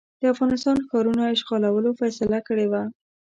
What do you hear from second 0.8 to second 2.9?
ښارونو اشغالولو فیصله کړې وه.